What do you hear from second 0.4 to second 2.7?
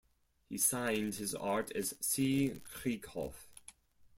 He signed his art as C.